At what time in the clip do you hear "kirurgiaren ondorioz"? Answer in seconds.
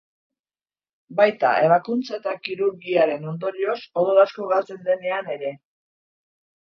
2.47-3.79